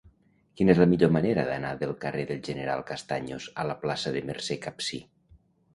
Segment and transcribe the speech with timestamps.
[0.59, 4.27] Quina és la millor manera d'anar del carrer del General Castaños a la plaça de
[4.33, 5.03] Mercè Capsir?